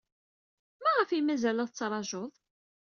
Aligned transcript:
Maɣef 0.83 1.09
ay 1.11 1.21
mazal 1.23 1.55
la 1.57 1.65
tettṛajud? 1.69 2.33